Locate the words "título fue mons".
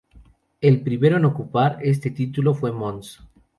2.09-3.19